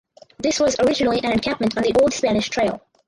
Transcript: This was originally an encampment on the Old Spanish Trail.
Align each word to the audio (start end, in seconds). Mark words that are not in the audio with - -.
This 0.39 0.59
was 0.59 0.79
originally 0.79 1.19
an 1.19 1.31
encampment 1.31 1.77
on 1.77 1.83
the 1.83 1.93
Old 2.01 2.11
Spanish 2.11 2.49
Trail. 2.49 2.81